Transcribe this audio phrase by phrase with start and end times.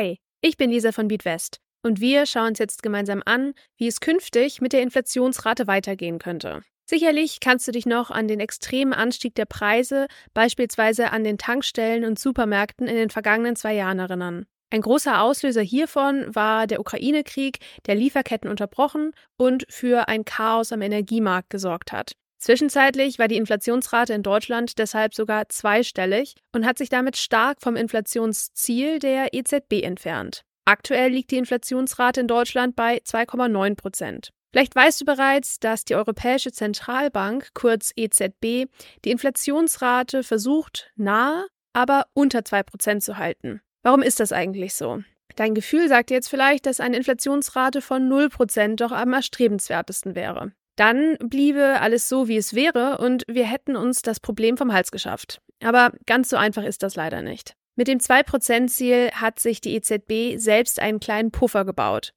[0.00, 4.00] Hi, ich bin Lisa von Beatwest und wir schauen uns jetzt gemeinsam an, wie es
[4.00, 6.62] künftig mit der Inflationsrate weitergehen könnte.
[6.88, 12.06] Sicherlich kannst du dich noch an den extremen Anstieg der Preise, beispielsweise an den Tankstellen
[12.06, 14.46] und Supermärkten in den vergangenen zwei Jahren erinnern.
[14.70, 20.80] Ein großer Auslöser hiervon war der Ukraine-Krieg, der Lieferketten unterbrochen und für ein Chaos am
[20.80, 22.12] Energiemarkt gesorgt hat.
[22.40, 27.76] Zwischenzeitlich war die Inflationsrate in Deutschland deshalb sogar zweistellig und hat sich damit stark vom
[27.76, 30.42] Inflationsziel der EZB entfernt.
[30.64, 34.30] Aktuell liegt die Inflationsrate in Deutschland bei 2,9 Prozent.
[34.52, 38.70] Vielleicht weißt du bereits, dass die Europäische Zentralbank, kurz EZB,
[39.04, 43.60] die Inflationsrate versucht, nahe, aber unter 2 Prozent zu halten.
[43.82, 45.02] Warum ist das eigentlich so?
[45.36, 50.14] Dein Gefühl sagt dir jetzt vielleicht, dass eine Inflationsrate von 0 Prozent doch am erstrebenswertesten
[50.14, 50.52] wäre.
[50.80, 54.90] Dann bliebe alles so, wie es wäre, und wir hätten uns das Problem vom Hals
[54.90, 55.42] geschafft.
[55.62, 57.52] Aber ganz so einfach ist das leider nicht.
[57.76, 62.14] Mit dem 2%-Ziel hat sich die EZB selbst einen kleinen Puffer gebaut.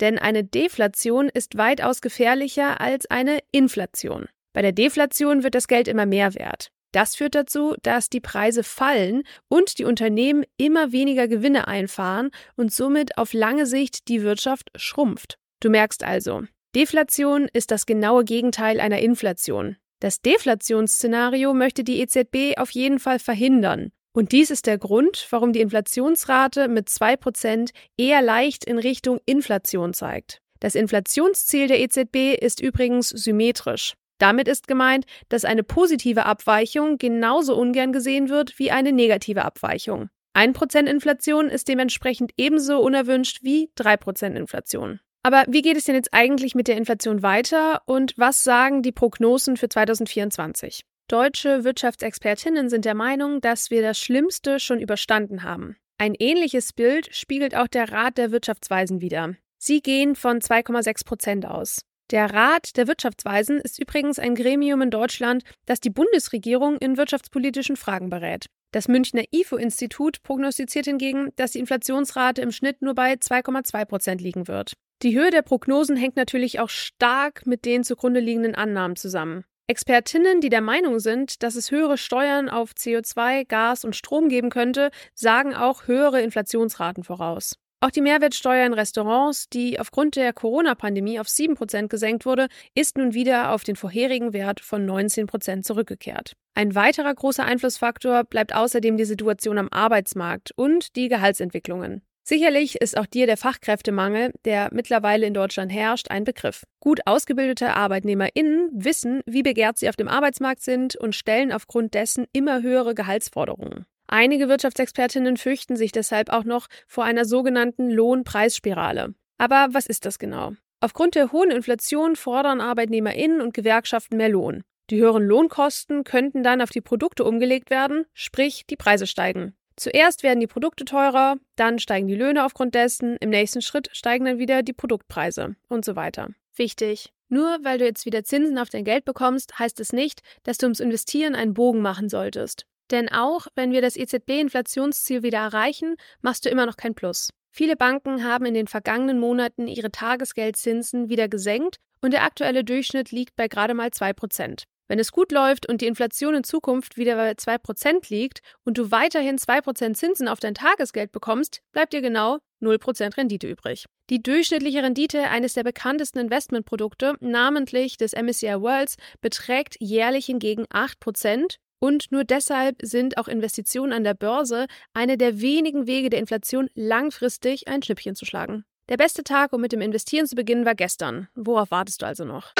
[0.00, 4.28] Denn eine Deflation ist weitaus gefährlicher als eine Inflation.
[4.54, 6.70] Bei der Deflation wird das Geld immer mehr wert.
[6.92, 12.72] Das führt dazu, dass die Preise fallen und die Unternehmen immer weniger Gewinne einfahren und
[12.72, 15.36] somit auf lange Sicht die Wirtschaft schrumpft.
[15.60, 16.44] Du merkst also,
[16.76, 19.76] Deflation ist das genaue Gegenteil einer Inflation.
[19.98, 23.92] Das Deflationsszenario möchte die EZB auf jeden Fall verhindern.
[24.12, 29.94] Und dies ist der Grund, warum die Inflationsrate mit 2% eher leicht in Richtung Inflation
[29.94, 30.42] zeigt.
[30.60, 33.94] Das Inflationsziel der EZB ist übrigens symmetrisch.
[34.18, 40.10] Damit ist gemeint, dass eine positive Abweichung genauso ungern gesehen wird wie eine negative Abweichung.
[40.36, 45.00] 1% Inflation ist dementsprechend ebenso unerwünscht wie 3% Inflation.
[45.26, 48.92] Aber wie geht es denn jetzt eigentlich mit der Inflation weiter und was sagen die
[48.92, 50.84] Prognosen für 2024?
[51.08, 55.74] Deutsche Wirtschaftsexpertinnen sind der Meinung, dass wir das Schlimmste schon überstanden haben.
[55.98, 59.34] Ein ähnliches Bild spiegelt auch der Rat der Wirtschaftsweisen wider.
[59.58, 61.80] Sie gehen von 2,6 Prozent aus.
[62.12, 67.74] Der Rat der Wirtschaftsweisen ist übrigens ein Gremium in Deutschland, das die Bundesregierung in wirtschaftspolitischen
[67.74, 68.46] Fragen berät.
[68.70, 74.46] Das Münchner IFO-Institut prognostiziert hingegen, dass die Inflationsrate im Schnitt nur bei 2,2 Prozent liegen
[74.46, 74.74] wird.
[75.02, 79.44] Die Höhe der Prognosen hängt natürlich auch stark mit den zugrunde liegenden Annahmen zusammen.
[79.66, 84.48] Expertinnen, die der Meinung sind, dass es höhere Steuern auf CO2, Gas und Strom geben
[84.48, 87.58] könnte, sagen auch höhere Inflationsraten voraus.
[87.80, 93.12] Auch die Mehrwertsteuer in Restaurants, die aufgrund der Corona-Pandemie auf 7% gesenkt wurde, ist nun
[93.12, 96.32] wieder auf den vorherigen Wert von 19% zurückgekehrt.
[96.54, 102.02] Ein weiterer großer Einflussfaktor bleibt außerdem die Situation am Arbeitsmarkt und die Gehaltsentwicklungen.
[102.28, 106.64] Sicherlich ist auch dir der Fachkräftemangel, der mittlerweile in Deutschland herrscht, ein Begriff.
[106.80, 112.26] Gut ausgebildete ArbeitnehmerInnen wissen, wie begehrt sie auf dem Arbeitsmarkt sind und stellen aufgrund dessen
[112.32, 113.86] immer höhere Gehaltsforderungen.
[114.08, 119.14] Einige Wirtschaftsexpertinnen fürchten sich deshalb auch noch vor einer sogenannten Lohnpreisspirale.
[119.38, 120.54] Aber was ist das genau?
[120.80, 124.64] Aufgrund der hohen Inflation fordern ArbeitnehmerInnen und Gewerkschaften mehr Lohn.
[124.90, 129.54] Die höheren Lohnkosten könnten dann auf die Produkte umgelegt werden, sprich die Preise steigen.
[129.76, 134.24] Zuerst werden die Produkte teurer, dann steigen die Löhne aufgrund dessen, im nächsten Schritt steigen
[134.24, 136.30] dann wieder die Produktpreise und so weiter.
[136.54, 137.12] Wichtig.
[137.28, 140.66] Nur weil du jetzt wieder Zinsen auf dein Geld bekommst, heißt es nicht, dass du
[140.66, 142.66] ums Investieren einen Bogen machen solltest.
[142.90, 147.30] Denn auch wenn wir das EZB-Inflationsziel wieder erreichen, machst du immer noch kein Plus.
[147.50, 153.10] Viele Banken haben in den vergangenen Monaten ihre Tagesgeldzinsen wieder gesenkt und der aktuelle Durchschnitt
[153.10, 154.64] liegt bei gerade mal 2%.
[154.88, 158.90] Wenn es gut läuft und die Inflation in Zukunft wieder bei 2% liegt und du
[158.90, 163.86] weiterhin 2% Zinsen auf dein Tagesgeld bekommst, bleibt dir genau 0% Rendite übrig.
[164.10, 171.56] Die durchschnittliche Rendite eines der bekanntesten Investmentprodukte, namentlich des MSCI Worlds, beträgt jährlich hingegen 8%
[171.80, 176.70] und nur deshalb sind auch Investitionen an der Börse eine der wenigen Wege der Inflation
[176.74, 178.64] langfristig ein Schnippchen zu schlagen.
[178.88, 181.28] Der beste Tag, um mit dem Investieren zu beginnen, war gestern.
[181.34, 182.52] Worauf wartest du also noch?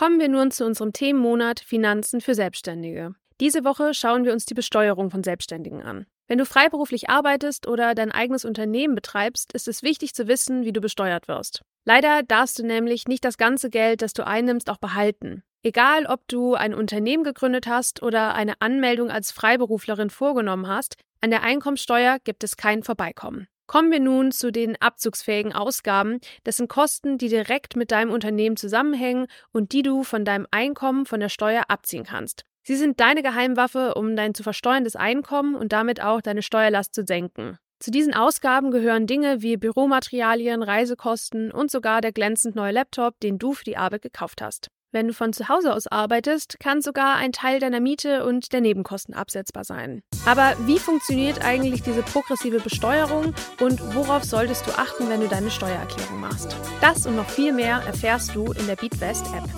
[0.00, 3.12] Kommen wir nun zu unserem Themenmonat Finanzen für Selbstständige.
[3.38, 6.06] Diese Woche schauen wir uns die Besteuerung von Selbstständigen an.
[6.26, 10.72] Wenn du freiberuflich arbeitest oder dein eigenes Unternehmen betreibst, ist es wichtig zu wissen, wie
[10.72, 11.60] du besteuert wirst.
[11.84, 15.42] Leider darfst du nämlich nicht das ganze Geld, das du einnimmst, auch behalten.
[15.62, 21.28] Egal, ob du ein Unternehmen gegründet hast oder eine Anmeldung als Freiberuflerin vorgenommen hast, an
[21.28, 23.48] der Einkommensteuer gibt es kein Vorbeikommen.
[23.70, 26.18] Kommen wir nun zu den abzugsfähigen Ausgaben.
[26.42, 31.06] Das sind Kosten, die direkt mit deinem Unternehmen zusammenhängen und die du von deinem Einkommen
[31.06, 32.44] von der Steuer abziehen kannst.
[32.64, 37.06] Sie sind deine Geheimwaffe, um dein zu versteuerndes Einkommen und damit auch deine Steuerlast zu
[37.06, 37.58] senken.
[37.78, 43.38] Zu diesen Ausgaben gehören Dinge wie Büromaterialien, Reisekosten und sogar der glänzend neue Laptop, den
[43.38, 44.66] du für die Arbeit gekauft hast.
[44.92, 48.60] Wenn du von zu Hause aus arbeitest, kann sogar ein Teil deiner Miete und der
[48.60, 50.02] Nebenkosten absetzbar sein.
[50.26, 55.52] Aber wie funktioniert eigentlich diese progressive Besteuerung und worauf solltest du achten, wenn du deine
[55.52, 56.56] Steuererklärung machst?
[56.80, 59.48] Das und noch viel mehr erfährst du in der BeatWest App.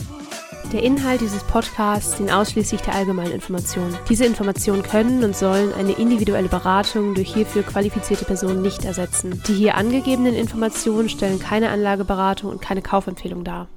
[0.71, 3.97] Der Inhalt dieses Podcasts dient ausschließlich der allgemeinen Information.
[4.11, 9.43] Diese Informationen können und sollen eine individuelle Beratung durch hierfür qualifizierte Personen nicht ersetzen.
[9.49, 13.69] Die hier angegebenen Informationen stellen keine Anlageberatung und keine Kaufempfehlung dar.